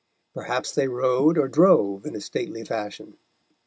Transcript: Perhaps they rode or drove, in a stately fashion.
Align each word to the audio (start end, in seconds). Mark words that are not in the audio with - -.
Perhaps 0.33 0.73
they 0.73 0.87
rode 0.87 1.37
or 1.37 1.47
drove, 1.47 2.07
in 2.07 2.15
a 2.15 2.21
stately 2.21 2.63
fashion. 2.65 3.17